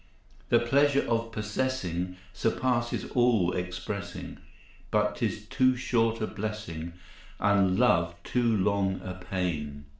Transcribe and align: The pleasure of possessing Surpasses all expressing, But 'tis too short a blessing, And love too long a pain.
The 0.49 0.57
pleasure 0.57 1.07
of 1.07 1.31
possessing 1.31 2.17
Surpasses 2.33 3.05
all 3.11 3.53
expressing, 3.53 4.39
But 4.89 5.17
'tis 5.17 5.45
too 5.45 5.75
short 5.75 6.21
a 6.21 6.25
blessing, 6.25 6.93
And 7.39 7.77
love 7.77 8.15
too 8.23 8.57
long 8.57 8.99
a 9.03 9.13
pain. 9.23 9.85